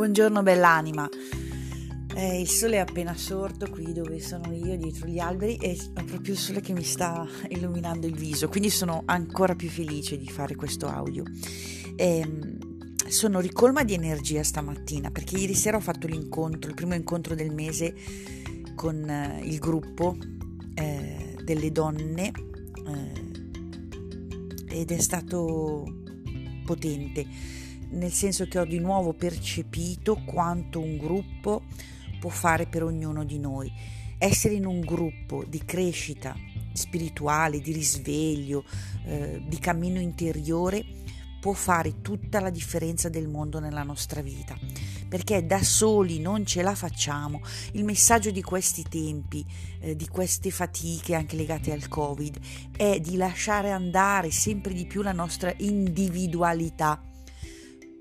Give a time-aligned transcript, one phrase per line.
[0.00, 1.06] Buongiorno bell'anima.
[2.14, 6.04] Eh, il sole è appena sorto qui dove sono io dietro gli alberi e è
[6.04, 10.26] proprio il sole che mi sta illuminando il viso, quindi sono ancora più felice di
[10.26, 11.22] fare questo audio.
[11.96, 12.26] Eh,
[13.08, 17.52] sono ricolma di energia stamattina perché ieri sera ho fatto l'incontro, il primo incontro del
[17.52, 17.94] mese
[18.74, 20.16] con eh, il gruppo
[20.76, 22.32] eh, delle donne
[22.86, 23.12] eh,
[24.66, 25.84] ed è stato
[26.64, 27.58] potente
[27.90, 31.62] nel senso che ho di nuovo percepito quanto un gruppo
[32.18, 33.72] può fare per ognuno di noi.
[34.18, 36.36] Essere in un gruppo di crescita
[36.72, 38.64] spirituale, di risveglio,
[39.06, 40.84] eh, di cammino interiore
[41.40, 44.58] può fare tutta la differenza del mondo nella nostra vita,
[45.08, 47.40] perché da soli non ce la facciamo.
[47.72, 49.42] Il messaggio di questi tempi,
[49.80, 52.38] eh, di queste fatiche anche legate al Covid,
[52.76, 57.00] è di lasciare andare sempre di più la nostra individualità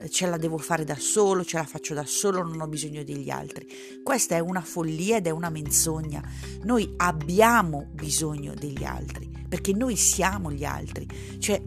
[0.08, 3.30] ce la devo fare da solo, ce la faccio da solo, non ho bisogno degli
[3.30, 3.68] altri.
[4.02, 6.24] Questa è una follia ed è una menzogna.
[6.64, 11.06] Noi abbiamo bisogno degli altri, perché noi siamo gli altri.
[11.40, 11.62] Cioè,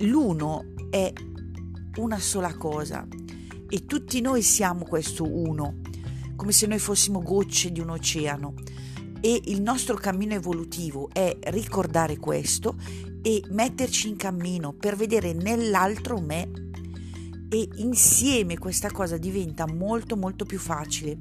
[0.00, 1.10] l'uno è
[1.96, 3.06] una sola cosa
[3.68, 5.80] e tutti noi siamo questo uno,
[6.36, 8.54] come se noi fossimo gocce di un oceano.
[9.24, 12.74] E il nostro cammino evolutivo è ricordare questo
[13.22, 16.70] e metterci in cammino per vedere nell'altro me
[17.52, 21.18] e insieme questa cosa diventa molto molto più facile.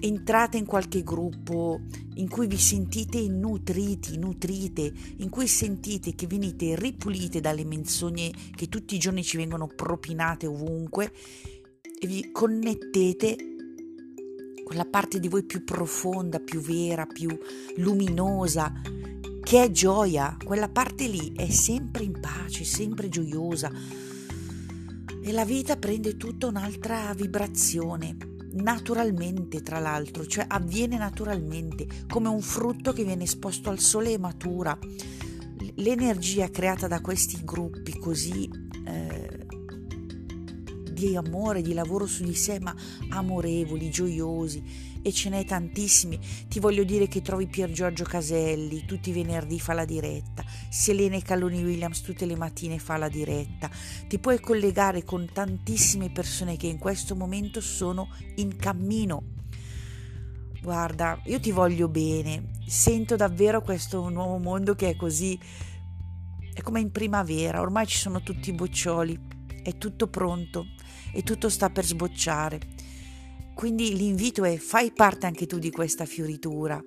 [0.00, 1.82] Entrate in qualche gruppo
[2.16, 8.68] in cui vi sentite nutriti, nutrite, in cui sentite che venite ripulite dalle menzogne che
[8.68, 11.12] tutti i giorni ci vengono propinate ovunque
[11.96, 13.36] e vi connettete
[14.64, 17.30] con la parte di voi più profonda, più vera, più
[17.76, 18.72] luminosa,
[19.44, 20.36] che è gioia.
[20.44, 23.70] Quella parte lì è sempre in pace, sempre gioiosa
[25.26, 28.16] e la vita prende tutta un'altra vibrazione,
[28.52, 34.18] naturalmente tra l'altro, cioè avviene naturalmente, come un frutto che viene esposto al sole e
[34.18, 34.78] matura.
[35.74, 38.48] L'energia creata da questi gruppi così
[38.86, 39.15] eh,
[40.96, 42.74] di amore, di lavoro su di sé, ma
[43.10, 44.62] amorevoli, gioiosi,
[45.02, 46.18] e ce n'è tantissimi.
[46.48, 51.22] Ti voglio dire che trovi Pier Giorgio Caselli, tutti i venerdì fa la diretta, Selene
[51.22, 53.70] Calloni Williams tutte le mattine fa la diretta.
[54.08, 59.34] Ti puoi collegare con tantissime persone che in questo momento sono in cammino.
[60.62, 65.38] Guarda, io ti voglio bene, sento davvero questo nuovo mondo che è così,
[66.52, 69.35] è come in primavera, ormai ci sono tutti i boccioli,
[69.66, 70.66] è tutto pronto
[71.12, 72.60] e tutto sta per sbocciare.
[73.52, 76.80] Quindi l'invito è fai parte anche tu di questa fioritura,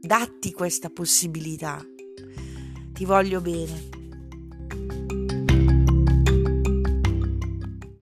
[0.00, 1.80] datti questa possibilità.
[2.92, 4.01] Ti voglio bene.